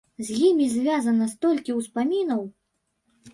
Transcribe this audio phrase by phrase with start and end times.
[0.27, 2.41] З імі звязана столькі ўспамінаў!